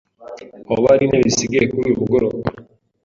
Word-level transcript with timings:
Hoba 0.69 0.87
hari 0.91 1.03
intebe 1.05 1.27
zisigaye 1.31 1.65
kuri 1.71 1.81
uyu 1.85 1.99
mugoroba? 2.01 2.47